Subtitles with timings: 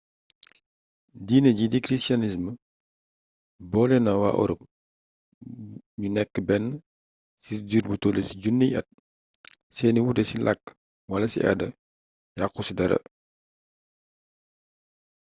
[1.27, 2.51] diine jii di christianisme
[3.71, 4.65] boole na waa europe
[5.99, 6.65] ñu nekk benn
[7.41, 8.87] ci diir bu tollu ci junniy at
[9.75, 10.63] seeni wuute ci làkk
[11.11, 11.67] wala ci aada
[12.37, 12.97] yàqu ci dara